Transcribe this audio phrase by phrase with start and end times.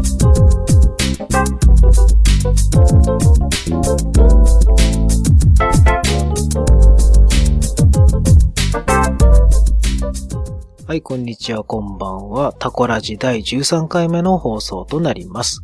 [0.00, 0.04] は
[10.94, 12.54] い、こんにちは、こんばんは。
[12.58, 15.62] タコラジ第13回目の放送となります。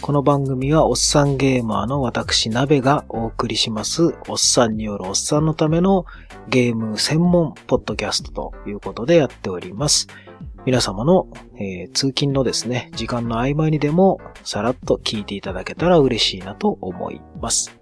[0.00, 6.06] この番組は、おっさんゲーマーの私、鍋がお送りします、おっさんによるおっさんのための
[6.48, 10.08] ゲーム専門ポッドキャストということでやっております。
[10.66, 17.78] 皆様の、えー、通勤のですね、時間の合間にでも、さらっと聞いていただけたら嬉しいなと思います。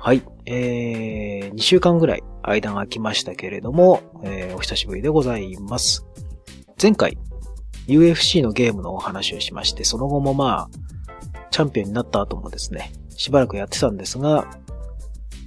[0.00, 0.22] はい。
[0.46, 6.04] えー、2週間ぐらい間が空きましたけれども、えー、お久しぶりでございます。
[6.80, 7.18] 前回、
[7.86, 14.50] UFC のゲームのお話をしまして、その後もまあ、チャンピオンになった後もですね、しばらくやってたんですが、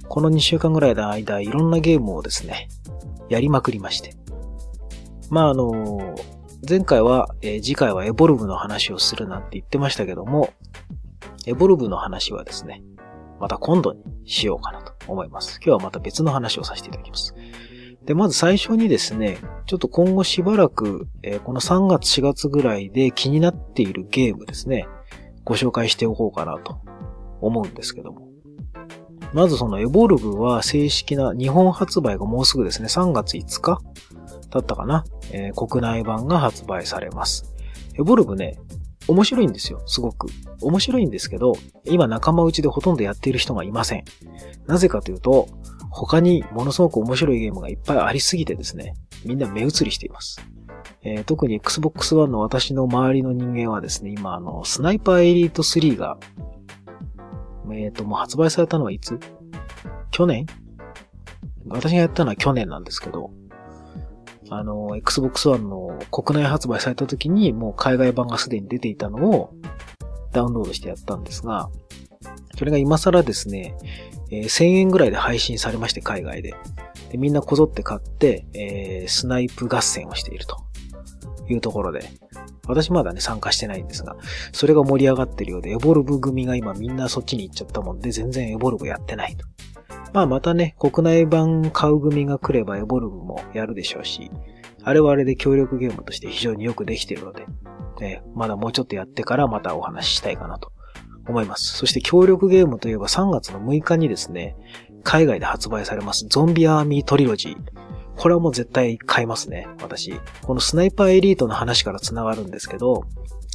[0.08, 2.68] この2週間ぐらいの間、いろんなゲームをですね、
[3.28, 4.14] やりまくりまして。
[5.30, 6.16] まああの、
[6.68, 10.52] 前回は、えー、次回はエボルブの話をするなんて言ってましたけども、
[11.46, 12.82] エボルブの話はですね、
[13.40, 15.58] また今度にしようかなと思います。
[15.64, 17.34] 今日はまた別の話をさせていただきます。
[18.04, 24.86] で、まず最初にですね、ちょっと今後しばらく、えー、この3月4月ぐらいで気になっているゲームですね、
[25.44, 26.78] ご紹介しておこうかなと
[27.40, 28.28] 思うんですけども。
[29.32, 33.80] まずそのエボルブは正式な日本発売がもうすぐですね、3月5日
[34.50, 37.54] だったかな、えー、国内版が発売されます。
[37.98, 38.58] エボルブね、
[39.08, 40.28] 面白いんですよ、すごく。
[40.62, 44.04] 面白いんですけど、今仲間内でほとんどやっている人がいません。
[44.66, 45.48] なぜかというと、
[45.90, 50.40] 他にものすごく面白いゲームがいっぱいありすぎてですね、みんな目移りしています。
[51.02, 56.18] えー、特に Xbox One の私の周りの人間はですね、今あの、スナイパーエリート3が、
[57.72, 59.18] えっ、ー、と、もう発売されたのはいつ？
[60.10, 60.46] 去年？
[61.68, 63.30] 私がやったのは去年なんですけど、
[64.50, 69.54] あの、Xbox One の国内発売された時にもう海外版がすでに出ていたのを
[70.32, 71.70] ダウンロードしてやったんですが、
[72.58, 73.74] それが今更ですね、
[74.30, 76.54] えー、1000円ぐらいで配信されまして、海外で。
[77.10, 80.58] でみんなこぞって買って、えー、スナイプ合戦をしていると
[81.48, 82.08] いうところで、
[82.66, 84.16] 私まだね、参加してないんですが、
[84.52, 89.46] それが盛り上がってるようで、エボルブ組が今みんなそっちに行っちゃったもんで、全然エボルブやってないと。
[90.12, 94.30] まあまたね、国内版買う組が来ればエボルブもやるでしょうし、
[94.82, 97.46] あれはあれで協力ゲームとして非常によくできているので、
[98.00, 100.72] ね、まだもうちょっとやってからまたお話ししたいかなと
[101.28, 101.76] 思います。
[101.76, 104.56] そして協力ゲームといえば3月の6日にですね、
[105.04, 107.56] 海外で発売されますゾンビアーミートリロジー。
[108.16, 110.12] これはもう絶対買いますね、私。
[110.42, 113.04] このスナイパーエリートの話から繋がるんですけど、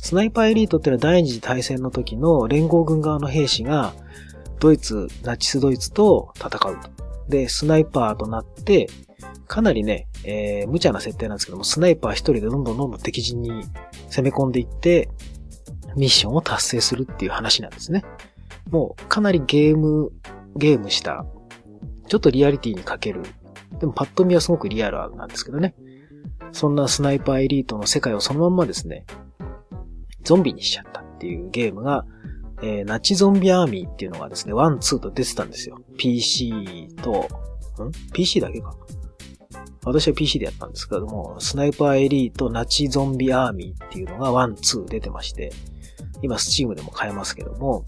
[0.02, 3.94] スナイパーエリートっていうのは第二次大戦の時の連合軍側の兵士が
[4.60, 6.90] ドイツ、ナチスドイツと戦うと。
[7.30, 8.88] で、スナイパーとなって、
[9.48, 13.64] かなりね、えー、無茶な設定なんですけども、スナイパー一人でどんどんどんどん敵陣に
[14.10, 15.10] 攻め込んでいって、
[15.96, 18.04] ミッションを達成するっていう話なんですね。
[18.70, 20.12] もう、かなりゲーム、
[20.56, 21.26] ゲームした、
[22.08, 23.24] ちょっとリアリティに欠ける。
[23.80, 25.76] でもパッと見はすごくリアルなんですけどね。
[26.52, 29.06] そんなスナイパーエリートの世界をそのまんまですね、
[30.24, 32.06] ゾンビにしちゃったっていうゲームが、
[32.62, 35.78] えー、ナチゾンビアーミーっていうのがですね、1、2と出てたんですよ。
[35.98, 38.76] PC と、ん ?PC だけか。
[39.84, 45.52] 私は PC でやったんですけども、スナイパーエリートナチゾンビアーミーっていうのが1、2出てまして、
[46.22, 47.86] 今スチームでも買えますけども、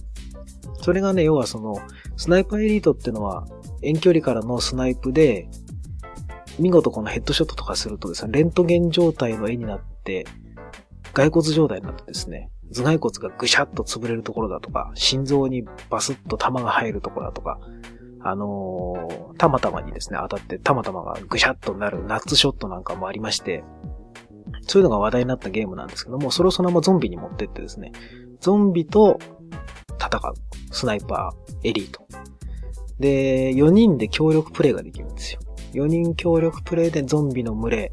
[0.82, 1.76] それがね、要はその、
[2.16, 3.48] スナイパーエリートってのは、
[3.82, 5.50] 遠距離からのスナイプで、
[6.60, 10.26] 見事このヘッドショットとかするとですね、レントゲン状態の絵になって、
[11.14, 17.60] 骸骨状態になってですね、頭蓋骨がぐしゃっと潰れるところだとか、心臓にバスッと弾が入るところだとか、
[18.22, 23.64] あのー、たまたまにですね、当たってたまたまがぐしゃっとなるナッツショットなんかもありまして、
[24.64, 27.92] そういうのが話題になったゲームなんですけども、それをそのままゾンビに持ってってですね、
[28.40, 29.20] ゾンビと
[30.00, 30.34] 戦う。
[30.72, 32.06] スナイパー、エリート。
[33.00, 35.40] で、4人で協力プレイができるんですよ。
[35.74, 37.92] 4人協力プレイでゾンビの群れ、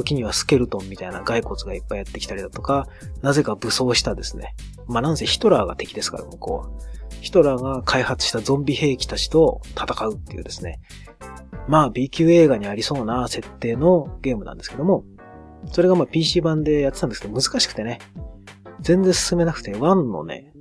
[0.00, 2.86] 時にはスケルトンみたいな骸骨がいっぱいやってきたりだとか、
[3.22, 4.54] なぜか武装したですね。
[4.86, 6.90] まあなんせヒトラーが敵ですから、向こうは。
[7.20, 10.80] ヒトラーが開発したゾンビ兵器たちと戦うっていうですね。
[11.68, 15.04] まあ B 級映画にありそうな設定のゲームなんですけども、
[15.70, 17.98] それがまあ PC 版でやってたんですけど難しくてね。
[18.80, 20.52] 全然進めなくて、1のね、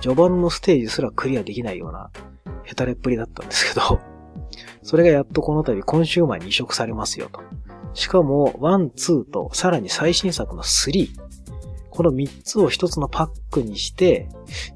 [0.00, 2.10] 序盤のステージすらクリアできないような
[2.62, 4.00] ヘタレっぷりだったんですけど、
[4.82, 7.40] それがやっとこの度今週前に移植されますよと。
[7.94, 11.08] しかも、1、2と、さらに最新作の3。
[11.90, 14.28] この3つを1つのパックにして、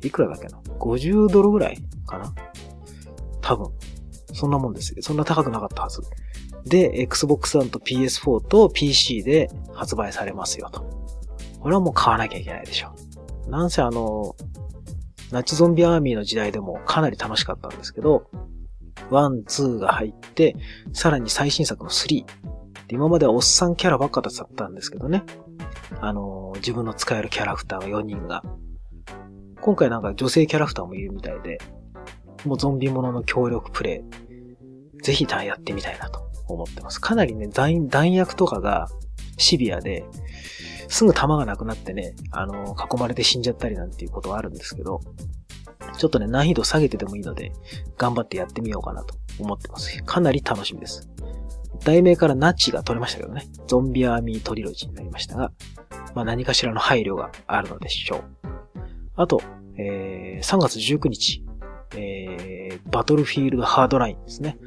[0.03, 2.35] いくらだっけな ?50 ドルぐらいかな？
[3.41, 3.73] 多分。
[4.35, 5.03] そんなもんですよ。
[5.03, 6.03] そんな高くなかったはず。
[6.67, 10.83] で、Xbox One と PS4 と PC で発売されますよと。
[11.61, 12.95] これはもう買わなきゃいけないでしょ。
[13.49, 14.37] なんせあの、
[15.33, 18.29] ナチゾンビアーミーの時代でもかなり楽しかったんですけど、
[19.11, 20.57] 1、2が入って、
[20.93, 22.25] さらに最新作の3。
[22.89, 25.25] 今まではおっさんキャラばっかだったんですけどね。
[26.01, 28.43] あの、自分の使えるキャラクターが4人が。
[29.61, 31.59] 今回なんか女性キャラクターもいるみたいで、
[32.45, 34.05] もうゾンビものの協力プレ
[34.99, 37.01] イ、ぜひやってみたいなと思ってます。
[37.01, 38.89] かなりね、弾薬とかが
[39.39, 40.05] シビアで、
[40.89, 45.01] すぐ弾がなくなってね、あの、囲まれて死んじゃったりなんていうことはあるんですけど、
[45.99, 47.53] ちょっとね、難易度下げてでもいいので、
[47.99, 50.03] 頑張ってやってみようかなと思ってます。
[50.05, 51.09] かなり楽しみです。
[51.85, 55.53] 題名からナッチが取れましたけどね、ゾンビアーミートリロジーになりましたが、
[56.15, 58.25] まあ何かしらの配慮があるのでしょう。
[59.17, 59.43] あと、
[59.79, 61.45] えー、3月19日、
[61.97, 64.59] えー、バトルフィールドハードラインですね。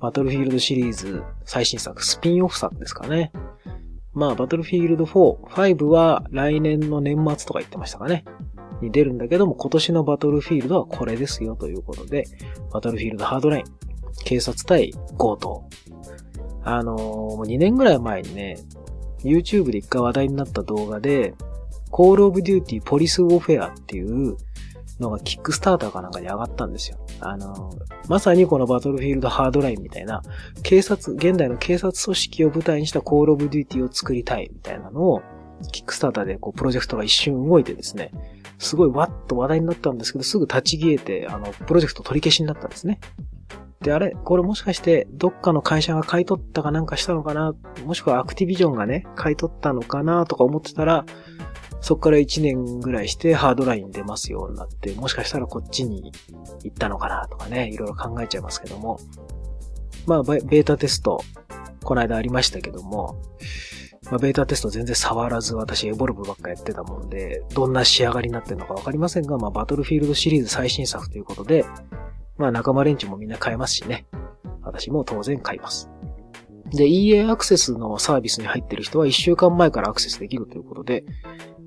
[0.00, 3.32] バトルフィールドシリーズ最新作、スピンオフ作ですかね。
[4.12, 8.24] まあ、バトルフィールド4、5は来年の年末とか言ってましたかね。
[8.80, 12.24] に出るんだけども、今年のバトルフィールドはこれですよということで、
[12.72, 13.64] バトルフィールドハードライン、
[14.24, 15.68] 警察対強盗。
[16.66, 18.58] あのー、2年ぐらい前にね、
[19.22, 21.34] YouTube で一回話題になった動画で、
[21.92, 24.36] Call of Duty Police Warfare っていう
[24.98, 26.98] のがキックスターターかなんかに上がったんですよ。
[27.20, 27.70] あの、
[28.08, 30.22] まさにこのバトルフィールドハードラインみたいな、
[30.64, 35.22] 警察、現代の警察組織を舞台にしたコールオブデューティーを作りたいみたいなのを、
[35.72, 38.10] キックスターターでこうプロジェクトが一瞬動いてですね、
[38.58, 42.98] すごいわっと話題になったんですけど、すぐ立ち消えて、あの、プロジェクト取り消しになったんですね。
[43.82, 47.54] で、あれこれもしかして、どっかの会社が買い取ったかなんかしたのかな？
[47.84, 51.04] もしくはアクティビジョンがね、買い取ったのかなとか思ってたら、
[51.80, 56.12] そこから1年ぐらいしてハードライン出ますようになって、もしかしたらこっちに
[56.64, 58.98] 行ったのかなとかね、いろいろ考えちゃいますけども。
[60.06, 61.20] まあ、ベータテスト、
[61.82, 63.20] この間ありましたけども、
[64.08, 71.64] まあ、ベータテスト全然触らず私エボルブばっかやってたもんで、どんな仕上がりになってるのかわかりませんが、まあ、バトルフィールドシリーズ最新作ということで、
[72.38, 74.06] まあ、仲間連中もみんな買えますしね。
[74.62, 75.90] 私も当然買います。
[76.70, 81.04] で、EA アクセスのサービスに入ってる人は1週間前からアクセスできるということで、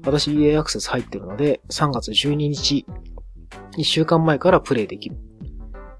[0.06, 2.86] 私 EA アクセス入ってるので、3月12日、
[3.78, 5.18] 1週間前からプレイできる。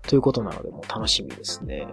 [0.04, 1.88] ということなので、もう楽しみですね。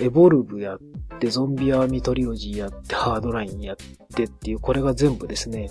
[0.00, 0.78] エボルブやっ
[1.20, 3.76] て、ゾンビアーミトリロジーやって、ハードラインやっ
[4.14, 5.70] てっていう、これが全部ですね、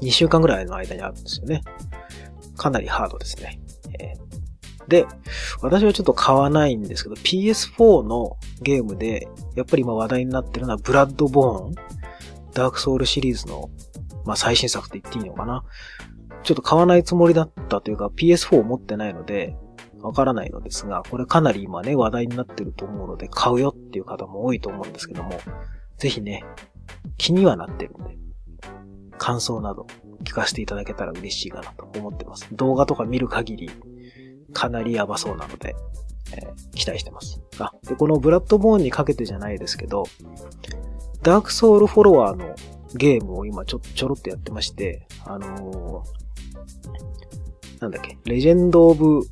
[0.00, 1.62] 2週間ぐらいの間にあるんですよね。
[2.56, 3.60] かなりハードですね。
[3.98, 4.27] えー、
[4.88, 5.06] で、
[5.60, 11.74] 私はちょっと買わないんですけど、PS4 のゲームで、やっぱり今話題になってるのは、ブラッドボーン、
[12.54, 13.70] ダークソウルシリーズの
[14.24, 15.64] まあ最新作って言っていいのかな。
[16.42, 19.56] ちょっと買わないつもりだったというか PS4 を持ってないので、
[20.00, 25.32] わからないのですが、これかなり今ね、話題になってると思うので、買うよっていう方も多いと思うんですけども、
[25.96, 26.44] ぜひね、
[27.16, 28.16] 気にはなってるんで、
[29.18, 29.86] 感想など
[30.24, 32.46] 聞かせていただけたら嬉しいかなと思ってます。
[32.52, 33.70] 動画とか見る限り、
[34.52, 35.74] かなりやばそうなので、
[36.36, 37.40] えー、期待してます。
[37.58, 40.04] あ、で、この Bloodborne にかけてじゃないですけど、
[41.22, 42.54] ダークソウルフォロワーの
[42.94, 49.22] ゲームを今ちょ、ちょろっとやってまして、あのー、なんだっけ、 Legend of、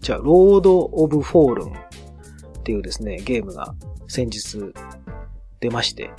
[0.00, 3.74] じゃあ、 Lords of Fallen っていうですね、ゲームが
[4.08, 4.72] 先日
[5.60, 6.10] 出まして、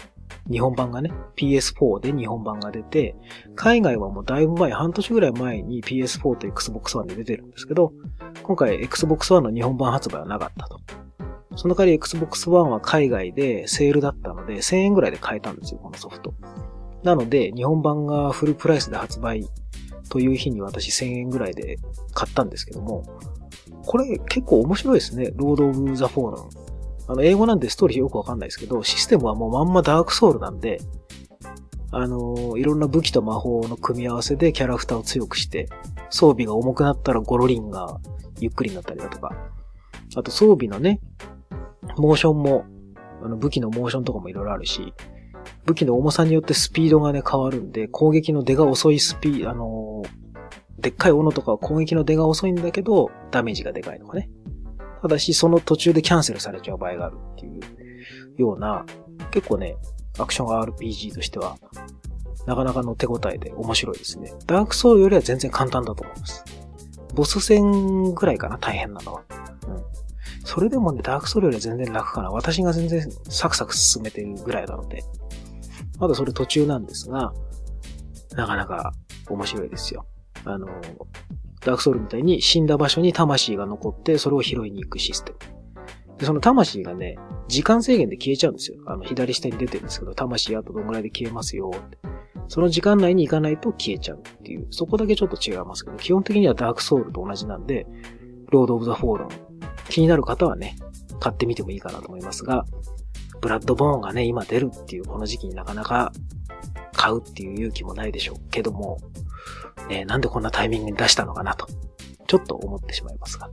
[0.51, 3.15] 日本版がね、PS4 で日本版が出て、
[3.55, 7.93] 海外はもうだいぶ前、半年ぐらい前に PS4 と Xbox One で出てるんですけど、
[8.43, 10.79] 今回 Xbox One の日本版発売はなかったと。
[11.55, 16.33] その代わり Xbox One は海外でセールだったので、1000円ぐらいで買えたんですよ、このソフト。
[17.03, 19.47] なので、日本版がフルプライスで発売
[20.09, 21.77] という日に私1000円ぐらいで
[22.13, 23.03] 買ったんですけども、
[23.85, 25.31] これ結構面白いですね。
[25.35, 26.62] ロード・オブ・ザ・フォーラン。
[27.07, 30.79] あの、英語なんでストーリーよくわかんないですけど、システムはもうまんまダークソウルなんで、
[31.91, 35.69] あの、いろんな武器と魔法の組み合わせでキャラクターを強くして、
[36.09, 37.99] 装備が重くなったらゴロリンが
[38.39, 39.35] ゆっくりになったりだとか、
[40.15, 41.01] あと装備のね、
[41.97, 42.65] モーションも、
[43.21, 44.93] あの武器のモーションとかもいろいろあるし、
[45.65, 50.03] 武器の重さによってスピードがね変わるんで、攻撃の出が遅いスピー、あの、
[50.79, 54.29] でっかい斧とかは攻撃の出が遅いんだけど、ダメージがでかいとかね。
[55.03, 57.61] ただし、その途中でキャンセルされちゃう場合があるっていう
[58.37, 58.85] ような、
[59.31, 59.75] 結構ね、
[60.17, 61.57] アクション RPG としては、
[62.47, 64.33] なかなかの手応えで面白いですね。
[64.45, 66.45] ダークソウルよりは全然簡単だと思います。
[67.13, 69.23] ボス戦ぐらいかな、大変なのは。
[69.67, 69.83] うん
[70.45, 72.29] それでもね、ダークソウルよりは全然楽かな。
[72.29, 75.03] 私が全然サクサク進めてるぐらいなので。
[75.99, 77.33] まだそれ途中なんですが、
[78.35, 78.93] なかなか
[79.29, 80.05] 面白いですよ。
[80.43, 80.67] あの、
[81.65, 85.37] ダークソウルみたいに死んだ場所に魂が残って、それを拾いに行くシステム。
[86.17, 87.17] で、その魂がね、
[87.47, 88.77] 時間制限で消えちゃうんですよ。
[88.85, 91.97] あの、左下に出てるんですけど、魂あとどんぐらいで消えますよって。
[92.47, 97.87] その時間内に行かないと消えちゃうっていう、そこだけちょっと違いますけど、基本的にはダークソウルと同じなんで、
[98.51, 99.27] Lords of the Fallen、
[99.89, 100.75] 気になる方はね、
[101.19, 102.65] 買ってみてもいいかなと思いますが、
[103.41, 106.11] ブラッドボーンがね、今出るっていうこの時期になかなか
[106.93, 108.99] 買うっていう勇気もないでしょうけども、
[109.89, 111.67] ね、なんでこんなタイミングに出したのかなと、
[112.27, 113.49] ちょっと思ってしまいますが、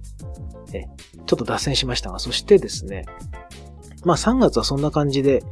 [0.73, 0.85] え、
[1.27, 3.05] ちょっと脱線しましたが、そしてですね、
[4.05, 5.43] まあ3月はそんな感じで、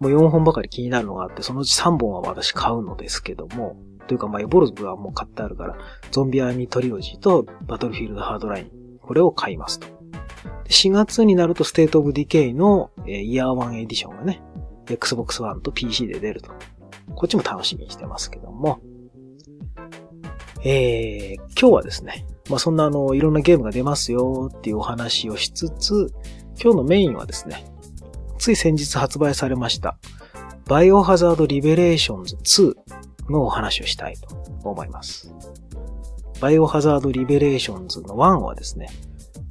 [0.00, 5.76] もう4本ばかり気になるのがあって、そのうち3本は私買うのですけども、というかまあエボルズはもう買ってあるから、
[6.10, 9.88] ゾンビアーミートリオジーとバトルフィールドハードライン、これを買いますと。
[10.68, 14.42] 4月になると State of Decay の、 Year 1 Edition がね、
[14.88, 16.50] Xbox One と PC で出ると。
[17.14, 18.80] こっちも楽しみにしてますけども。
[20.64, 26.12] えー、今日はですね、まあ、そんなあの、いろんなゲームが出ますよっていうお話をしつつ、
[26.60, 27.64] 今日のメインはですね、
[28.38, 29.98] つい先日発売されました、
[30.66, 32.74] バイオハザードリベレーションズ2
[33.30, 34.34] のお話をしたいと
[34.68, 35.32] 思います。
[36.40, 38.88] バイオハザードリベレーションズの1はですね、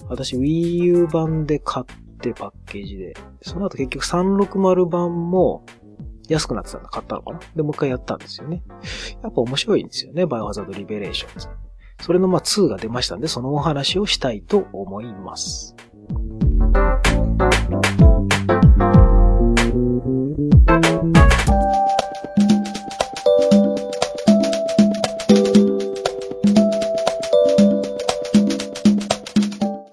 [0.10, 5.66] 私 Wii U 版で買ってパッケージで、その後結局360版も
[6.30, 7.40] 安くなってたんだ、買ったのかな？
[7.56, 8.64] で、もう一回やったんですよね。
[9.24, 11.48] やっぱ面白いんですよね、バイオハザードリベレーションズ。
[12.02, 15.76] それのまあ2が出ましたんで、そのお話をしたいと思います。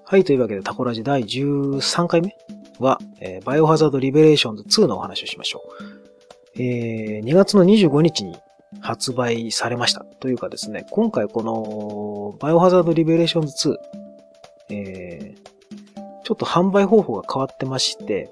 [0.07, 2.37] はい、というわけでタコラジ第13回目
[2.79, 5.94] は、えー、バイオハザードリベレーションズ2のお話をしましょう。
[6.57, 8.37] えー、2月の25日に
[8.81, 10.05] 発売されました。
[10.19, 13.75] というかですね、今回このバイオハザードリベレーションズ2、
[14.69, 18.31] えー、ちょっと販売方法が変わってまして、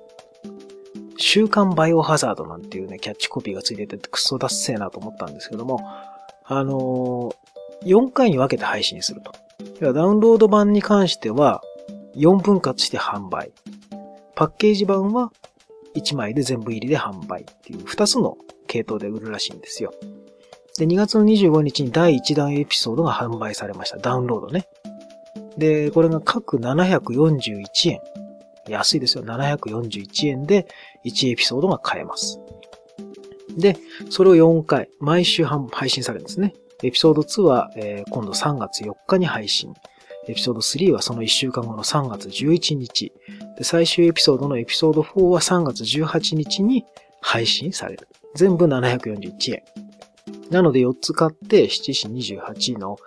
[1.18, 5.80] 週刊バイオハザードなんていうね、キャッチコピーがついててクソダッセーなと思ったんですけども、
[6.46, 9.32] あのー、4回に分けて配信すると。
[9.94, 11.62] ダウンロード版に関しては、
[12.16, 13.52] 4分割して販売。
[14.36, 15.32] パッケージ版は
[15.96, 19.94] 1枚で全部入りで販売っていう2つの系統で売るらしいんですよ。
[20.78, 23.98] で、2月の25日に第1弾エピソードが販売されました。
[23.98, 24.68] ダウンロードね。
[25.58, 28.02] で、これが各741円。
[28.68, 29.24] 安いですよ。
[29.26, 30.68] 741円で
[31.06, 32.40] 1エピソードが買えます。
[33.58, 33.78] で、
[34.10, 36.54] それを4回、毎週配信されるんですね。
[36.82, 39.74] エピソード2は、えー、今度3月4日に配信。
[40.28, 43.12] エピソード3はその1週間後の3月11日。
[43.58, 46.86] で、最終エピソードのエピソード4は3月18日に
[47.22, 48.08] 配信される。
[48.36, 49.64] 全部741円。
[50.50, 52.98] なので4つ買って、7時28の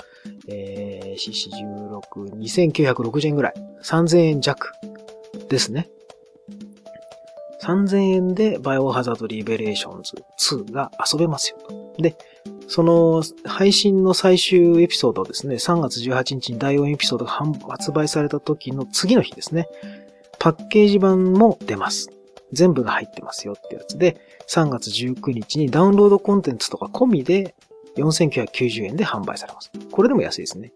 [0.48, 3.54] えー、CC16、2960円ぐらい。
[3.82, 4.72] 3000円弱
[5.48, 5.88] ですね。
[7.62, 11.58] 3000円でバイオハザードリベレーションズ2が遊べますよ。
[11.98, 12.16] で、
[12.68, 17.30] その配信の最終エピソードですね、3月18日に第4エピソードが
[17.70, 19.68] 発売された時の次の日ですね、
[20.38, 22.10] パッケージ版も出ます。
[22.52, 27.54] 全部が入ってますよってやつで、3月19日にダウンロードコンテンツとか込みで
[27.96, 29.70] 4990円で販売されます。
[29.90, 30.72] これでも安いですね。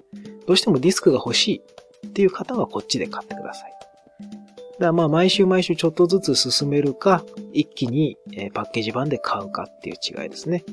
[0.47, 1.63] どうしてもディスクが欲し
[2.03, 3.73] いっていう方はこっちで買ってください。
[4.21, 7.23] だからまあ毎週毎週ちょっとずつ進めるか、
[7.53, 8.17] 一気に
[8.55, 10.65] パッケージ版で買うかっていう違いですね。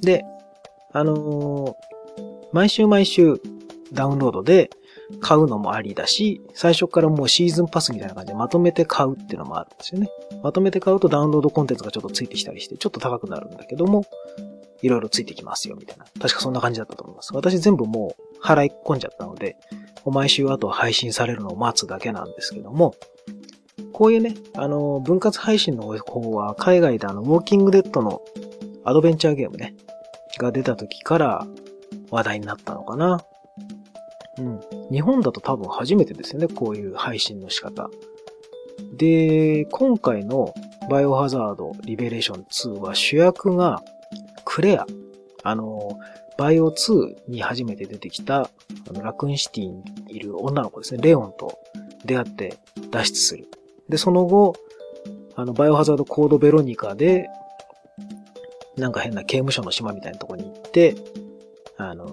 [0.00, 0.24] で、
[0.92, 1.74] あのー、
[2.52, 3.40] 毎週毎週
[3.92, 4.70] ダウンロードで
[5.20, 10.08] 買うのもありだし、最初からもうシーズンパスみたいな感じでまとめて買うっていうのもあるんですよね。
[10.42, 14.04] まとめて買うとダウンロードコンテンツがちょっとついてきたりして、ちょっと高くなるんだけども、
[14.82, 16.04] いろいろついてきますよ、みたいな。
[16.20, 17.34] 確かそんな感じだったと思います。
[17.34, 19.56] 私全部もう払い込んじゃったので、
[20.06, 22.94] 毎週あと配信されるのを待つだけなんですけども、
[23.92, 28.22] こういうね、あの、分割配信の方は海外であの、ウォーキングデッドの
[28.84, 29.74] アドベンチャーゲームね、
[30.40, 31.46] が出た時から
[32.10, 33.20] 話題になったのかな。
[34.38, 34.60] うん。
[34.90, 37.90] 日本だと多分初めてですよね、こういう配信の仕方。
[38.96, 40.54] で、今回の
[40.88, 42.44] バイオハザードリベレーション
[42.76, 43.82] 2は主役が
[44.44, 44.86] クレア。
[45.42, 45.98] あの、
[46.38, 48.48] バイオ2に初めて出てきた、あ
[48.92, 51.58] の、ラクーンシティにいる女の子ですね、レオンと
[52.04, 52.58] 出会って
[52.90, 53.48] 脱出する。
[53.88, 54.54] で、その後、
[55.36, 57.28] あの、バイオハザードコードベロニカで、
[58.80, 60.94] なんか変な刑務所の島みたいなとこに行って、
[61.76, 62.06] あの、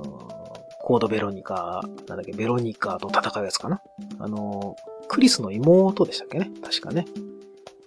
[0.82, 3.82] コードベロニカ、なんだっけ、ベロニカと戦うやつかな
[4.20, 4.76] あの、
[5.08, 7.06] クリスの妹でしたっけね確かね。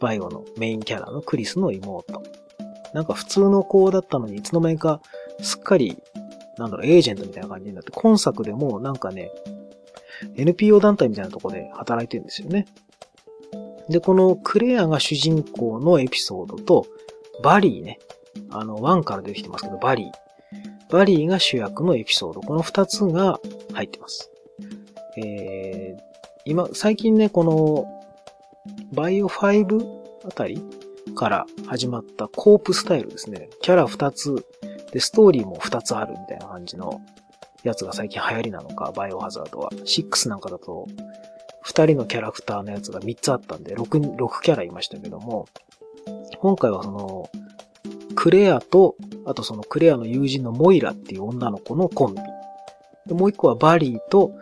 [0.01, 2.23] バイオのメインキャラのクリスの妹。
[2.93, 5.01] なんか普通の子だったのに、いつの間にか
[5.41, 5.97] すっかり、
[6.59, 9.31] なんだろう、エージェントみたいな感じになって、今作でもなんかね、
[10.37, 12.67] NPO 団体みたいなとこで働いてるんですよね。
[13.89, 16.87] で、このクレアが主人公のエピソードと、
[17.43, 17.99] バリーね。
[18.51, 20.11] あの、1から出てきてますけど、バリー。
[20.91, 22.41] バリーが主役のエピソード。
[22.41, 23.41] この2つが
[23.73, 24.31] 入ってます。
[25.17, 26.01] えー、
[26.45, 27.87] 今、最近ね、この、
[28.93, 30.63] バイオ5あたり
[31.15, 33.49] から始まったコープスタイルですね。
[33.63, 34.45] キャラ2つ、
[34.93, 37.01] で、ストーリーも2つあるみたいな感じの
[37.63, 39.71] やつが最近流行りなのか、バイオハザードは。
[39.71, 40.87] 6なんかだと、
[41.65, 45.47] 2人のキャラクターのやつが3つあったんで、6、6キャラいましたけども、
[46.41, 47.31] 今回はその、
[48.21, 52.21] クレアと、あとそのクレアの友人のモイラっていう女の子のコンビ。
[53.07, 54.33] でもう一個はバリーと、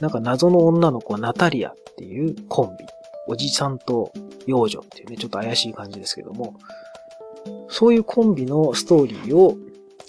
[0.00, 2.84] なんか謎の女の子はナタリアっていうコンビ。
[3.26, 4.12] おじさんと
[4.44, 6.56] 幼女っていうね、ちょっと怪しい感じですけども、
[7.70, 9.56] そういうコンビのストーリーを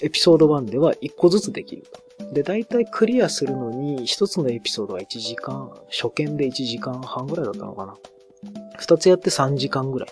[0.01, 1.85] エピソード1では1個ずつできる。
[2.33, 7.95] で、だいたいクリアするのに、1つのエピソードは1時間、初見で1時間半ぐらいだったのかな。
[8.81, 10.09] 2つやって3時間ぐらい。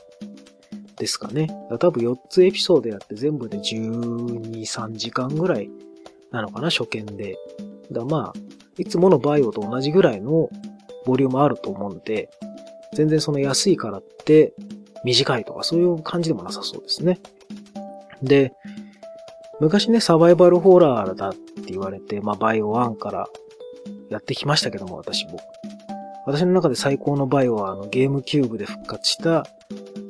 [1.01, 1.48] ですかね。
[1.79, 5.67] 多分4つエピソードやって全部で12、3時間ぐらい
[6.29, 7.38] なのかな、初見で。
[7.91, 8.39] だまあ、
[8.77, 10.50] いつものバイオと同じぐらいの
[11.08, 12.29] ボリュームあると思うんで、
[12.93, 14.53] 全然その安いからって
[15.03, 17.20] 短いとかそういう感じでもなさそうですね。
[18.22, 18.53] で、
[19.60, 23.27] 昔ね、サバイバルホラーだって言われて、まあバイオ1から
[24.12, 25.39] やってきましたけども、私も。
[26.27, 29.48] 私の中で最高のバイオはあのゲームキューブで復活した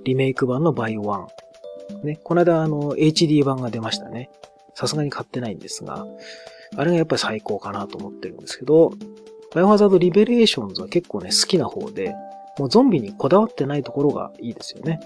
[0.04, 1.28] リメイク版のバイオ1。
[2.04, 4.30] ね、この間あの HD 版が出ましたね。
[4.74, 6.06] さすがに買ってないんですが、
[6.78, 8.92] あれがやっぱり最高かなと思ってるんですけど、
[9.54, 12.14] バイオハザードリベレーションズは結構ね、好きな方で、
[12.58, 15.00] もうゾンビにこだわってないところがいいですよね。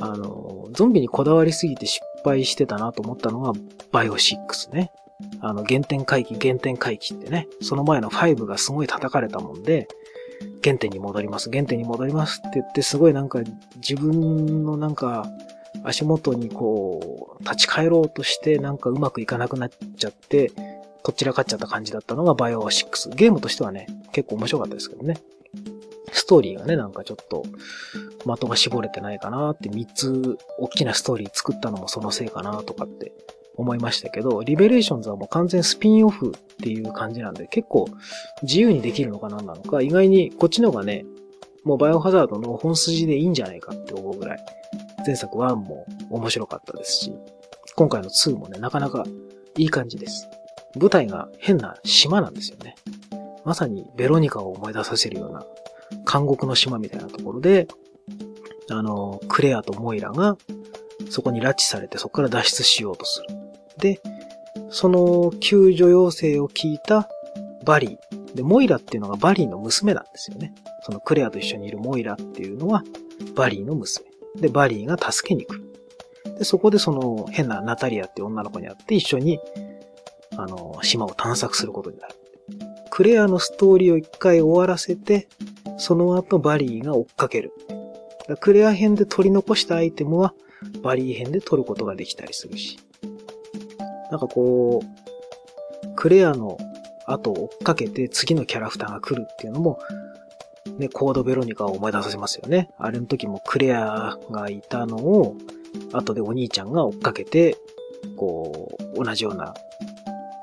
[0.00, 3.52] あの、ゾンビにこだわりすぎて失敗してたなと思ったのが、
[3.92, 4.90] バイオ6ね。
[5.40, 9.86] あの、原点回帰、原点回帰ってね、その前の5がすごい叩かれたもんで、
[10.62, 13.40] 原点に戻ります、原点に戻りますって言って、すごいなんか
[13.76, 15.28] 自分のなんか
[15.84, 20.52] 足元にこう、立ち返ろうとしてなんかうまくいかなくなっちゃって、
[21.02, 23.14] こちらかっちゃった感じだったのがバイオ6。
[23.14, 25.16] ゲームとしてはね、結構面白かったですけどね。
[26.12, 27.42] ストーリーがね、なんかちょっと、
[28.24, 33.12] 的が絞れてないかなって、3つ大きなストーリー作ったのもそのせいかなとかって
[33.56, 37.86] 思いましたけど、リベレーションズはもう完全スピンオフっていう感じなんで、結構
[38.42, 41.04] 自由にできるのかなんなのか、意外にこっちの方がね、
[41.64, 44.38] もうバイオハザードの本筋でいいんじゃないかって思うぐらい、
[45.06, 47.12] 前作1も面白かったですし、
[47.76, 49.04] 今回の2もね、なかなか
[49.56, 50.28] いい感じです。
[50.78, 52.74] 舞台が変な島なんですよね。
[53.44, 55.44] まさにベロニカを思い出させるような
[56.10, 57.68] 監獄の島みたいなところで、
[58.70, 60.36] あの、クレアとモイラが
[61.10, 63.41] そこに拉致されてそこから脱出しようとする。
[63.78, 64.00] で、
[64.70, 67.08] その救助要請を聞いた
[67.64, 68.34] バリー。
[68.34, 70.54] で、モイラっていうのがバリーの娘なんですよね。
[70.84, 72.82] そのクレアと一緒にいるモイラっていうのは
[73.34, 74.06] バリーの娘。
[74.36, 75.62] で、バリーが助けに来る。
[76.38, 79.38] で、そこでその変なナタリアって女の子に会って一緒に、
[80.36, 82.14] あの、島を探索することになる。
[82.90, 85.28] クレアのストーリーを一回終わらせて、
[85.78, 87.52] その後バリーが追っかける。
[88.40, 90.34] クレア編で取り残したアイテムは
[90.82, 92.78] バリー編で取ることができたりするし。
[94.12, 96.58] なんかこう、クレアの
[97.06, 99.78] 後を追っかけて次のキャラクターが来るっていうのも、
[100.78, 102.68] ね、コードベロニカを思い出させますよね。
[102.76, 105.34] あれの時もクレアがいたのを、
[105.94, 107.56] 後でお兄ちゃんが追っかけて、
[108.18, 109.54] こう、同じような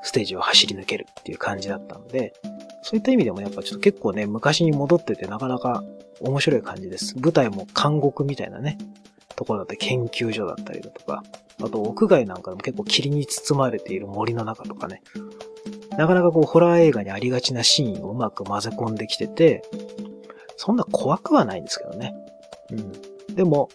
[0.02, 2.32] ステージを走り抜けるっていう感じだったので、
[2.82, 5.84] そういった意味でもやっぱちょっと結構ね、昔に戻っててなかなか
[6.20, 7.16] 面白い感じです。
[7.20, 8.78] 舞台も監獄みたいなね、
[9.36, 11.22] ところだったり研究所だったりだとか、
[11.62, 15.02] あと屋外なんかでも結構霧に包まれている森の中とかね。
[15.96, 19.62] なかなかこうホラー映画にありがちなシーンをうまく混ぜ込んできてて、
[20.56, 22.14] そんな怖くはないんですけどね。
[22.70, 23.34] うん。
[23.34, 23.68] でも、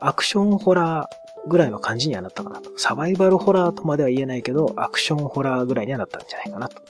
[0.00, 2.70] アクションホラーぐらいの感じにはなったかなと。
[2.78, 6.82] サバイバルホラーとまでは言えないけど、アクションホラーぐらいにはなったんじゃないかなと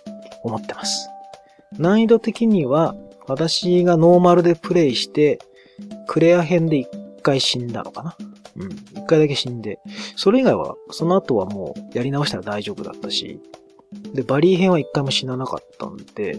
[0.43, 1.09] 思ってます。
[1.79, 2.95] 難易度的には、
[3.27, 5.39] 私がノーマルでプレイして、
[6.07, 6.89] クレア編で一
[7.25, 8.17] 回死んだのかな？
[8.57, 8.71] うん。
[8.71, 9.81] 一回だけ死んで、
[10.17, 13.41] それ以外は、その後はもうやり直したら大丈夫だったし、
[14.13, 16.39] で、バリー編は一回も死ななかったんで、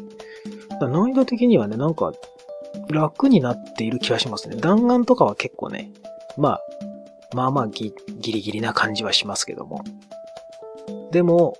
[0.79, 2.13] 難易度的にはね、なんか、
[2.89, 4.57] 楽になっている気がしますね。
[4.57, 5.91] 弾丸とかは結構ね、
[6.37, 6.61] まあ、
[7.33, 9.83] まあまあギギリギリな感じはしますけども。
[11.11, 11.57] でも、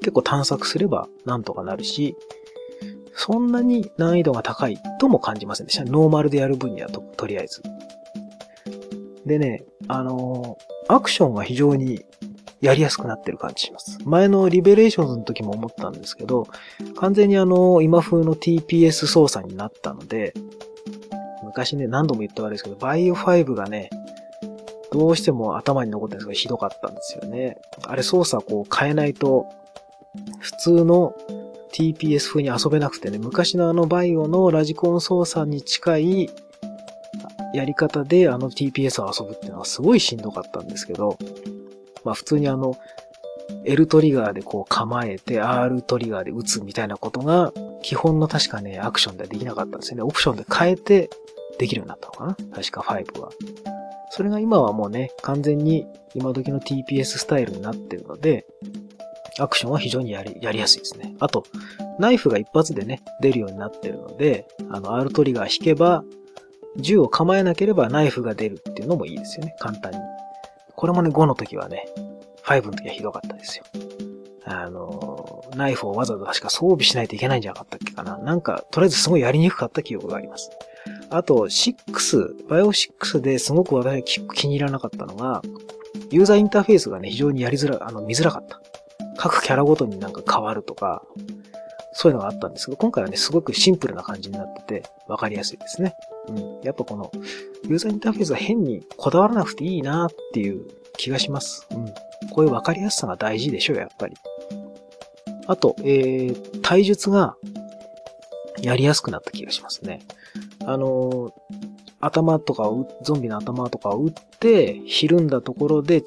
[0.00, 2.16] 結構探索すればなんとかなるし、
[3.14, 5.84] そんなに難易度が高いとも感じませんでした。
[5.84, 7.62] ノーマルでやる分にはと、とりあえず。
[9.26, 12.04] でね、あのー、アクションが非常に
[12.60, 13.98] やりやすくなってる感じします。
[14.04, 16.46] 前のリベレーションズの時も思ったんですけど、
[16.96, 20.32] 完全にあの、今風の TPS 操作になったので、
[21.42, 23.90] 昔ね、何度も言った悪いですけど、バイオ5がね、
[24.92, 27.56] どうしても頭に残ってるんですがひどかったんですよね。
[27.84, 29.46] あれ操作こう変えないと、
[30.38, 31.14] 普通の
[31.72, 36.30] TPS 風に遊べなくてね、昔のあのバイオのラジコン操作に近い
[37.54, 41.18] やり方であの TPS を遊ぶっていうのはすごいしんどかったんですけど、
[42.04, 42.76] まあ普通にあの、
[43.64, 50.02] L トリガーでこう構えて R トリガーで撃つみたいなことが基本の確かね、アクションではできなかったんですよね。
[50.02, 51.10] オプションで変えて
[51.58, 52.34] できるようになったのかな？
[52.54, 53.30] 確か5は。
[54.10, 58.46] それが今はもうね、完全に今時の TPS スタイルになってるので、
[59.38, 61.14] アクションは非常にやり、やりやすいですね。
[61.18, 61.44] あと、
[61.98, 66.04] ナイフが一発でね、出るようになってるので、あの、R トリガー引けば、
[66.76, 69.98] 銃を構えなければナイフが出るっていうのもいいですよね、簡単に。
[70.74, 71.86] これもね、5の時はね、
[72.44, 73.64] 5の時はひどかったですよ。
[74.44, 78.18] あの、ナイフをわざわざ確か装備しないといけないんじゃなかったっけかな。
[78.18, 80.50] なんか、とりあえずすごいやりにくかった記憶があります。
[81.10, 85.42] あと、6、バイオ6ですごく私が気に入らなかったのが、
[86.10, 88.60] ユーザーインターフェースがね、非常にやりづら、あの、見づらかった。
[89.16, 91.04] 各キャラごとになんか変わるとか、
[91.92, 95.94] そういうのがあったんですけど、今回はね、すごくシンプルな感じになってて、わかりやすいですね。
[96.28, 96.60] うん。
[96.62, 97.10] やっぱこの、
[97.64, 101.66] ユーザーインターフェースは変にこだわらなくていいなっていう気がします。
[101.70, 101.86] うん。
[102.30, 104.14] こういうわかりやすさが大事でしょ、やっぱり。
[105.46, 107.36] あと、えー、体術が
[108.60, 110.00] やりやすくなった気がしますね。
[110.64, 111.34] あの
[112.00, 116.02] 頭とかを、ゾンビの頭とかを撃って、ひるんだところで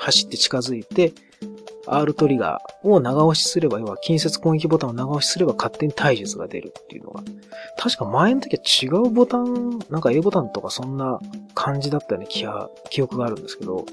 [0.00, 1.12] 走って近づいて、
[1.86, 7.22] R トリガーを長押しすれば、要は近接攻撃ボタンを長押しすれば勝手に体術が出るっていうのが。
[7.78, 11.20] 確か前の時は違うボタン、なんか A ボタンとかそんな
[11.54, 13.84] 感じだったよね、記憶があるんですけど、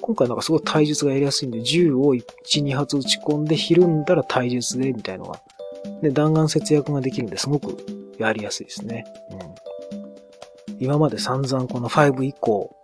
[0.00, 2.24] 今回なんかすごい体術がやりやすいんで、銃を1、
[2.64, 5.40] 2発撃ち込んでひるんだら体術で、みたいのが。
[6.02, 7.76] で、弾丸節約ができるんですごく
[8.18, 9.04] やりやすいですね。
[9.30, 9.38] うん。
[10.80, 12.74] 今まで散々この5以降、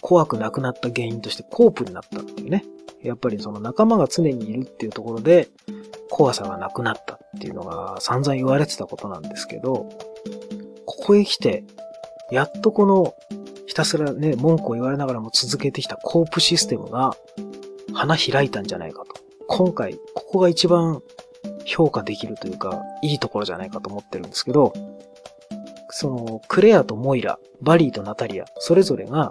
[0.00, 2.20] 怖くなくなった原因としてコープになった。
[3.08, 5.48] やっぱりその仲間が常にいるっていうところで、
[6.10, 9.88] 怖さがなくなったっていうのが散々言われてたことなんですけど、
[10.86, 11.64] ここへ来て、
[12.30, 13.14] やっとこの、
[13.66, 17.14] ひたすらね、文句を言われながらも続けてきたコープシステムが、
[17.92, 19.20] 花開いたんじゃないかと。
[19.46, 21.02] 今回、ここが一番
[21.64, 24.72] 評価できるというか、いいところじゃないかと思ってるんですけど、
[25.90, 29.30] その、クレアとモイラ、バリーとナタリア、それぞれが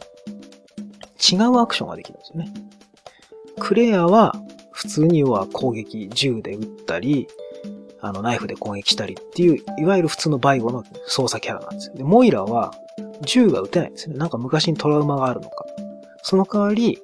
[1.31, 2.53] 違うアクションができるんですよね。
[3.59, 4.35] クレアは
[4.71, 7.27] 普通には攻撃、銃で撃ったり、
[7.99, 11.95] あの、ナイフで攻撃したりっていう、いわゆる普通のバイオの操作キャラなんですよ。
[11.95, 12.73] で、モイラは
[13.21, 14.17] 銃が撃てないんですね。
[14.17, 15.65] なんか昔にトラウマがあるのか。
[16.21, 16.99] その代わり、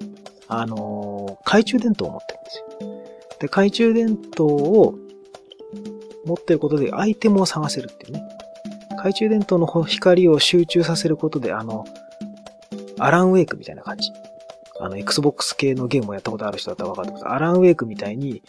[0.48, 2.66] あのー、懐中電灯を持ってるんですよ。
[3.40, 4.96] で、懐中電灯を
[6.26, 8.24] 持ってることでアイテムを探せるっていうね。
[8.92, 11.86] 懐中電灯の光を集中させることで、あの、
[13.00, 14.12] アランウェイクみたいな感じ。
[14.84, 17.26] あの、Xbox 系のゲームをやったことある人だったら分かってます。
[17.26, 18.44] アランウェイクみたいに、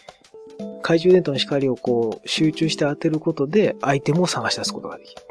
[0.81, 5.21] 懐中電灯の光をこう、集中して当てることで、アイテムを探し出すことができる。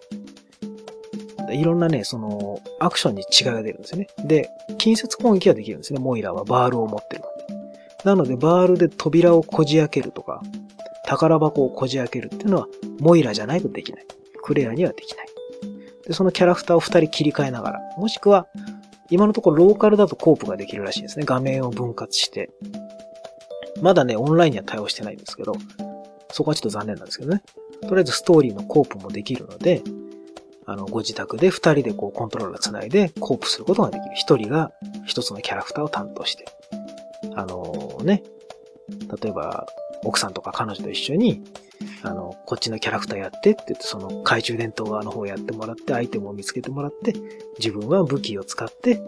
[1.55, 4.07] いろんなね、その、アクションに違いが出るんですよね。
[4.25, 6.01] で、近接攻撃はできるんですね。
[6.01, 7.55] モイラはバールを持ってるので。
[8.05, 10.41] なので、バールで扉をこじ開けるとか、
[11.05, 12.67] 宝箱をこじ開けるっていうのは、
[12.99, 14.07] モイラじゃないとできない。
[14.43, 15.27] クレアにはできない。
[16.07, 18.47] で、そのキャラクターを二人切り替えながら、もしくは、
[19.11, 21.25] 今のところローカルだとコープができるらしいですね。
[21.27, 22.51] 画面を分割して。
[23.83, 25.55] まだね、オンラインには対応してないんですけど、
[26.31, 27.43] そこはちょっと残念なんですけどね。
[27.83, 29.83] とりあえずストーリーのコープもできるので、
[30.67, 34.15] あの、ご自宅で二人でこうコントローラー繋いでコープすることができる。
[34.15, 34.73] 一人が
[35.05, 36.47] 一つのキャラクターを担当して。
[37.35, 38.23] あのー、ね、
[39.23, 39.67] 例えば、
[40.05, 41.43] 奥さんとか彼女と一緒に、
[42.03, 47.15] あの、こっちのキャラクターやってって言って、その懐中電灯側の方やってもらって、アイテムを見つけてもらって、
[47.59, 49.01] 自分は武器を使って、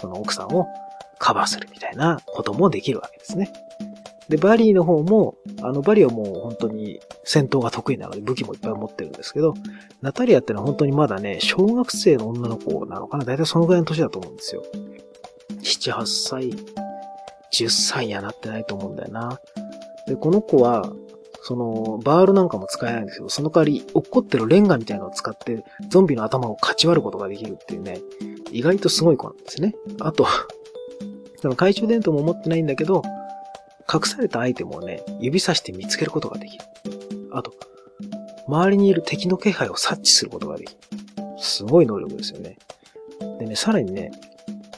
[0.00, 0.66] その奥さんを
[1.18, 3.52] カバーするみたいなこともできるわけですね。
[4.28, 9.54] で、バリーの方も、あの、バリーはもう本当に戦闘が得意なので武器もいっぱい持ってるんですけど、
[10.00, 14.62] ナタリアってのは本当にまだね、小学生の女の子なのかなだいたいそのぐらいの年だと思うんですよ。
[15.62, 16.50] 7、8歳、
[17.52, 19.38] 10歳にはなってないと思うんだよな。
[20.06, 20.92] で、この子は、
[21.42, 28.00] その、バールなんかも使えないんですけど、その代わり、落っこってるレンガみたいなのを使って、ゾンビの頭をかち割ることができるっていうね、
[28.50, 29.74] 意外とすごい子なんですね。
[30.00, 30.26] あと、
[31.40, 33.02] その懐中電灯も持ってないんだけど、
[33.92, 36.64] 隠されたアイテムをね、指さして見つけることができる。
[37.32, 37.52] あと、
[38.48, 40.78] 周りにいる敵の気配を察知することができる。
[41.38, 42.56] すごい能力ですよね。
[43.38, 44.12] でね、さらにね、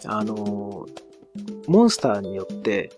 [0.05, 2.91] あのー、モンスターによって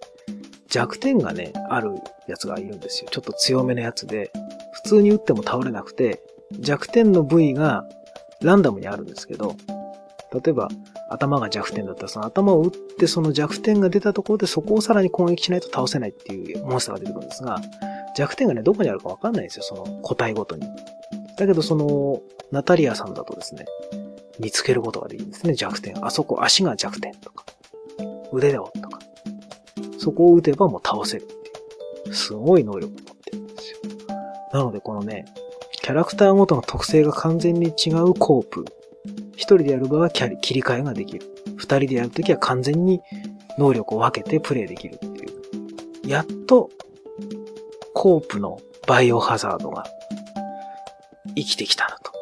[0.71, 1.95] 弱点がね、ある
[2.27, 3.11] やつがいるんですよ。
[3.11, 4.31] ちょっと強めのやつで、
[4.73, 6.23] 普通に撃っても倒れなくて、
[6.61, 7.87] 弱点の部位が
[8.43, 9.57] ランダムにあるんですけど、
[10.33, 10.69] 例えば、
[11.09, 17.61] 頭が弱点だったら、その頭を打ってその弱点が出たところでそこをさらに攻撃しないと倒せないっていうモンスターが出てくるんですが、
[18.15, 20.67] 弱点がね、どこにあるかわかんないんですよ、その個体ごとに。
[21.39, 22.21] だけど、その、
[22.53, 23.65] ナタリアさんだとですね、
[24.39, 26.05] 見つけることができるんですね、弱点。
[26.05, 27.45] あそこ、足が弱点とか、
[28.33, 28.88] 腕だよとか。
[29.99, 31.33] そこを打てばもう倒せるって
[32.09, 33.79] いう、すごい能力を持ってるんですよ。
[34.53, 35.27] なので、このね、
[35.73, 38.65] キャラクターごとの特性が完全に違うコープ。
[39.35, 41.27] 一人でやる場合は切り替えができる。
[41.57, 43.01] 二人でやるときは完全に
[43.59, 45.11] 能力を分けてプレイできるってい
[46.07, 46.09] う。
[46.09, 46.71] やっと、
[47.95, 49.85] コープのバイオハザードが
[51.35, 52.13] 生きてきたなと。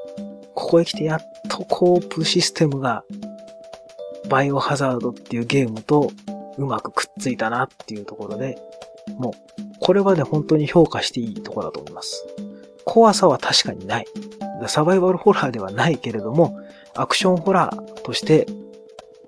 [0.55, 3.05] ここへ来てやっとコープシステムが
[4.29, 6.11] バイオハザードっていうゲームと
[6.59, 8.59] うまくくっついたなっていうところで、
[9.19, 9.33] もう、
[9.81, 12.27] これはね、本当に評価していいところだと思います。
[12.85, 14.07] 怖さは確かにない。
[14.69, 16.59] サバイバルホラーではないけれども、
[16.95, 18.47] アクションホラーとして、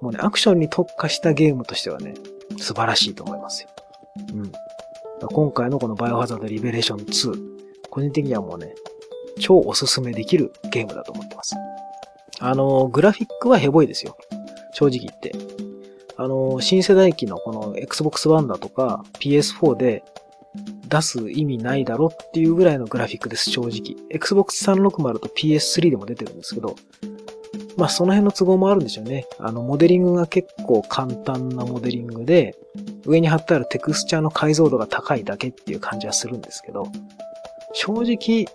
[0.00, 2.14] もうね、アクションに特化したゲームとしてはね、
[2.56, 3.68] 素晴らしいと思いますよ。
[4.34, 4.52] うん。
[5.26, 8.74] 今回のこのバイオハザードリベレーション2、個人的にはもうね、
[9.40, 11.54] 超おすすめできるゲームだと思ってます。
[12.40, 14.16] あの、グラフィックはヘボいですよ。
[14.72, 15.32] 正直言って。
[16.18, 20.02] あの、新世代機のこの Xbox One だとか PS4 で
[20.88, 23.96] 出す意味ないだろっていうぐらいのグラフィックです、正直。
[24.10, 26.74] Xbox 360と PS3 でも出てるんですけど、
[27.76, 29.26] まあその辺の都合もあるんでしょうね。
[29.38, 32.56] あの、モデリングが結構簡単なモデリングで、
[33.06, 36.88] 上に貼ってあるテクスチャーの解像度が高いだけっていう感じはするんですけど、
[37.74, 38.46] 正直、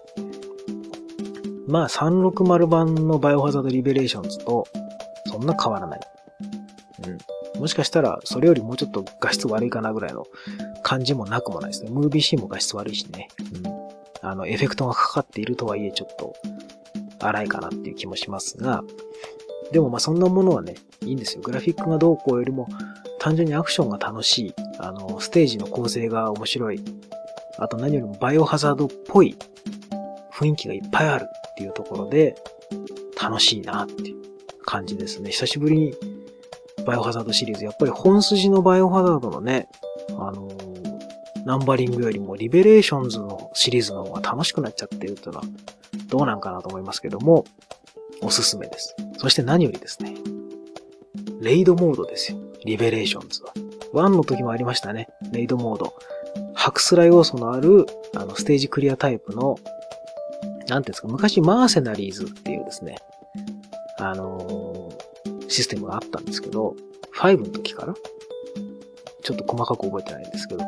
[1.67, 4.67] まあ360版のバイオハザードリベレーションズと
[5.28, 5.99] そんな変わらない。
[7.08, 7.17] うん。
[7.63, 10.26] もしかしたらそれよりもうちょっと画質悪いかなぐらいの
[10.84, 11.91] 感じもなくもないですね。
[11.91, 13.30] ムービーシーンも画質悪いしね。
[14.21, 14.30] うん。
[14.30, 16.36] あの、エフェクトがかかっているとはいえちょっと
[17.21, 18.84] 荒いかなっていう気もしますが、
[19.71, 21.41] でもまあそんなものはね、いいんですよ。
[21.41, 22.67] グラフィックがどうこうよりも
[23.17, 24.54] 単純にアクションが楽しい。
[24.80, 26.84] あの、ステージの構成が面白い。
[27.60, 29.38] あと何よりもバイオハザードっぽい
[30.34, 32.36] 雰囲気がいっぱいあるっていうところで
[33.21, 34.17] 楽しいなっていう
[34.65, 35.32] 感じですね。
[35.32, 35.93] 久しぶりに
[36.85, 39.67] バイオハザードシリーズ、やっぱり本筋のバイオハザードのね、
[40.17, 45.45] あのー、ナンバリングよりもリベレーションズのシリーズの方が楽しくなっちゃってるっていうのは
[46.07, 47.45] どうなんかなと思いますけども、
[48.21, 48.95] おすすめです。
[49.17, 50.15] そして何よりですね、
[51.41, 52.37] レイドモードですよ。
[52.65, 53.53] リベレーションズは。
[53.93, 55.09] 1の時もありましたね。
[55.31, 55.93] レイドモード。
[56.53, 59.57] ハクスラ要素のある、あの、ステージクリアタイプの、
[60.41, 62.95] なんていうんですか、昔マーセナリーズっていうですね、
[63.99, 64.72] あのー、
[65.53, 66.75] システムがあったんですけど、
[67.15, 67.93] 5の時から
[69.23, 70.63] ちょっと細かく覚えてないんですけど、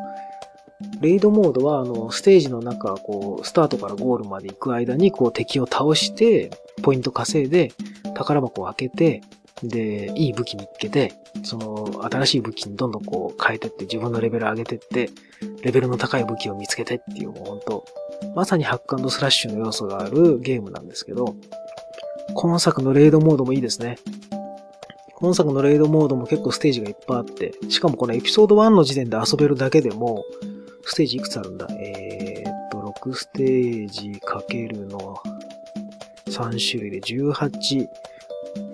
[1.02, 7.72] レイドモードは、あの、ステージの中、こう、スタートからゴールまで行く間に、こう、敵を倒して、ポイント稼いで、
[8.14, 9.22] 宝箱を開けて、
[9.64, 15.10] で、いい武器見つけて、その、新しい武器にどんどんこう変えてって、自分のレベル上げてって、
[15.64, 17.86] レベルの高い武器を見つけてっていう、もうほんと、
[18.36, 21.36] まさにハックスラッシュの要素があるゲームなんですけど、
[22.34, 23.98] 今作のレイドモードもいいですね。
[25.26, 30.24] 今作のレイドモードも結構ステージがいっぱいあって、しかもこのエピソード1の時点で遊べるだけでも、
[30.84, 31.68] ステージいくつあるんだ？
[31.72, 35.20] えー、っと、6ステージかけるの
[36.28, 37.88] 3種類で18、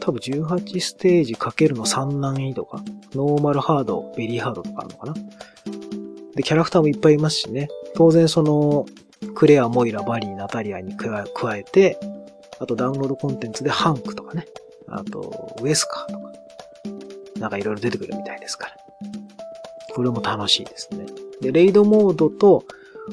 [0.01, 2.83] 多分18ステージかけるの3難易度か。
[3.15, 5.13] ノーマルハード、ベリーハードとかあるのかな？
[6.35, 7.69] で、キャラクターもいっぱいいますしね。
[7.95, 8.85] 当然その、
[9.35, 11.97] クレア、モイラ、バリー、ナタリアに加えて、
[12.59, 14.47] あとダウンロードコンテンツでハンクとかね。
[14.93, 16.20] あと、ウエスカーとか。
[17.41, 18.75] なんかいろいろ出てくるみたいですから。
[19.93, 21.05] これも楽しいですね。
[21.41, 22.63] で、レイドモードと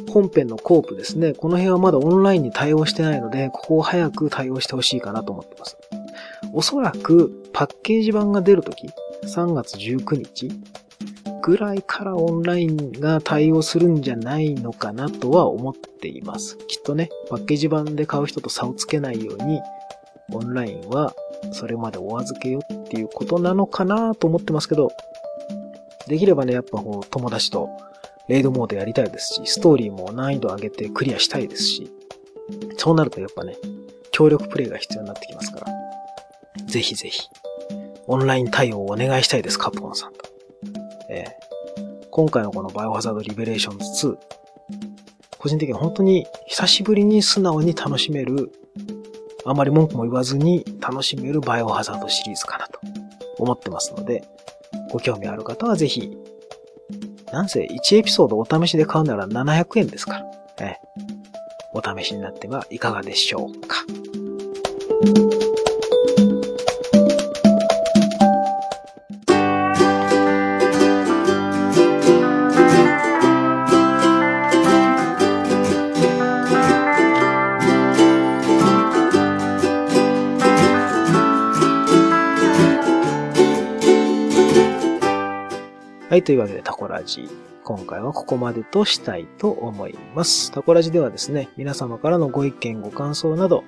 [0.08, 1.32] 本編のコープですね。
[1.32, 5.76] この辺はまだオンラインに対応してないので、ここを早く対応してほしいかなと思ってます。
[6.52, 8.86] おそらくパッケージ版が出るとき、
[9.24, 10.50] 3月19日
[11.42, 16.58] ぐらいからオンラインが対応するんじゃないのかなとは思っています。
[16.68, 19.60] きっとね、パッケージ版で買う人と差をつけないように、
[20.32, 21.14] オンラインは
[21.52, 24.90] それまでお預けよっっていうことなのかなと思ってますけど、
[26.08, 27.68] できればね、やっぱこう友達と
[28.28, 31.90] レイドモードやりたいですし、ストーリーも難易度上げてクリアしたいですし、
[32.78, 33.56] そうなるとやっぱね、
[34.10, 35.66] 協力プレイが必要になってきますから、
[36.64, 37.28] ぜひぜひ、
[38.06, 40.24] オンライン対応をお願いしたいです、カプコンさんと。
[41.10, 44.16] えー、今回のこのバイオハザードリベレーションズ2、
[45.38, 48.50] 個人的に本当に久しぶりに素直に楽しめる、
[49.48, 52.80] あまり文句も言わずに楽しめるバイオハザードシリーズかなと
[53.38, 54.22] 思ってますので、
[54.90, 56.14] ご興味ある方はぜひ、
[57.32, 60.26] なんせ1エピソードお試しで買うなら700円ですから、
[60.60, 60.76] え
[61.72, 65.37] お試しになってはいかがでしょうか。
[86.18, 87.28] はい、というわけでタコラジ。
[87.62, 90.50] 今回はここまでとしたいと思います。
[90.50, 93.62] タコラジではですね、皆様からのご意見、ご感想など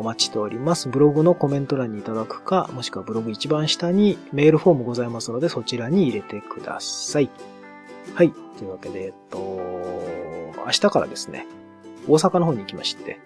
[0.00, 0.88] お待ちしております。
[0.88, 7.30] ブログのコメント欄にいただくか、もしくはブログ一番下にメールフォームございますので、そちらに入れてください。
[8.14, 8.32] はい。
[8.58, 11.46] というわけで、えっと、明日からですね、
[12.08, 13.20] 大阪の方に行きまして、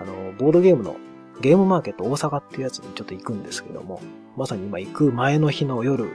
[0.00, 0.96] あの、ボードゲームの
[1.40, 4.00] ゲームマーケット大阪っていうやつにちょっと行くんですけども、
[4.36, 6.10] まさに今行く前の日の夜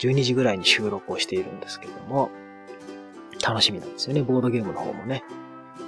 [0.00, 2.30] 12時ぐらいに収録をしているんですけれども、
[3.46, 4.22] 楽しみなんですよね。
[4.22, 5.22] ボードゲームの方もね、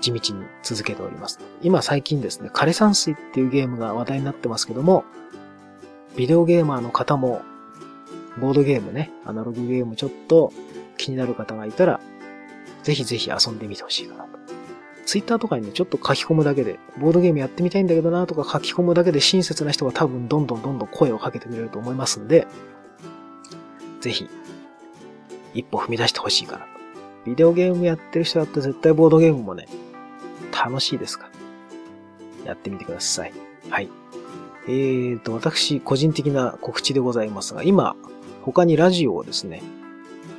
[0.01, 1.41] 地道に続けております。
[1.63, 5.05] 今最近ですね、枯山水っていうゲームが話題になってますけども、
[6.17, 7.43] ビデオゲーマーの方も、
[8.39, 10.53] ボードゲームね、アナログゲームちょっと
[10.99, 12.01] 気になる方がいたら、
[12.83, 14.39] ぜひぜひ遊んでみてほしいかなと。
[15.05, 22.47] ツイッターとかにね、ちょっと書き込むだけで、ボードゲームやってみたいんだけどなとか書き込むだけで親切な人が多分どんどんどんどん声をかけてくれると思いますんで、
[24.03, 24.29] ぜひ、
[25.55, 26.67] 一歩踏み出してほしいかなと。
[27.25, 29.69] ビデオゲームやってる人だったら絶対ボードゲームもね、
[30.53, 31.31] 楽しいですか
[32.45, 32.49] ら。
[32.49, 33.33] やってみてください。
[33.71, 33.89] はい。
[34.67, 37.95] えーと、私、個人的な告知でございますが、今、
[38.43, 39.63] 他にラジオをですね、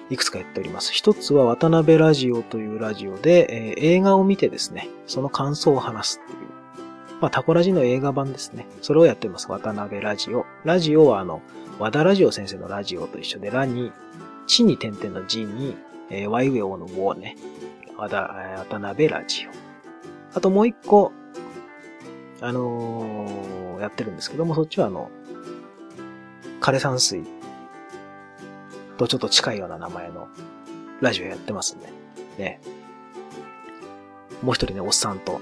[0.10, 0.92] いくつかやっております。
[0.92, 6.40] 一つは渡辺ラジオというラジオで、えー映画を見てですね、その感想を話すっていう。
[7.22, 8.66] まあ、タコラジの映画版ですね。
[8.82, 9.50] それをやってます。
[9.50, 10.46] 渡辺ラジオ。
[10.66, 11.42] ラジオはあの、
[11.80, 13.92] 和田ラジオ先生のラジオと一緒で、ラに、
[14.48, 15.76] 地に点々の字に、
[16.10, 17.36] えー、ワイウェオのウォーね。
[17.98, 19.52] 和田、えー渡辺ラジオ。
[20.38, 21.12] あともう一個、
[22.42, 25.10] あのーやってるんですけども、そっちはあの、
[26.62, 27.24] 枯山水
[28.98, 30.30] とちょっと近いような名前の
[31.02, 31.90] ラジオやってますんで、
[32.38, 32.62] ね。
[34.42, 35.42] もう一人ね、おっさんと、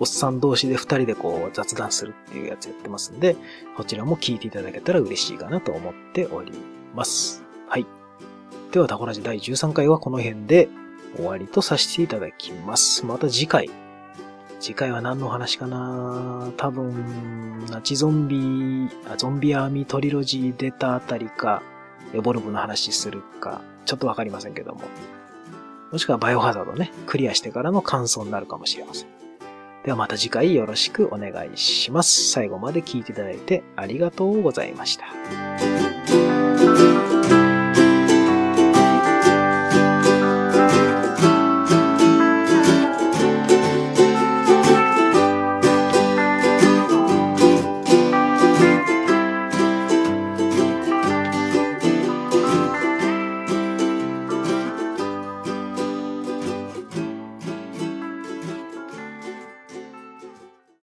[0.00, 3.36] おっさん同士で二人でこう雑談するっていうやつやってますんで、
[3.76, 6.52] こちらも聞いていただけたら嬉しいかなと思っており
[6.94, 7.44] ます。
[7.68, 7.86] はい。
[8.72, 10.68] では、タコラジ第13回はこの辺で
[11.16, 13.04] 終わりとさせていただきます。
[13.04, 13.68] また次回。
[14.58, 21.62] 次回は何の話かな多分、ナチゾンビ、あゾンビアーミートリロジー出たあたりか、
[22.14, 24.82] エボルブの話するか、ちょっとわかりませんけども。
[25.92, 29.19] もしくはバイオハザードね、クリアしてからの感想になるかもしれません。
[29.84, 32.30] ではまた次回よろしくお願いします。
[32.30, 36.39] 最後まで聞いていただいてありがとうございました。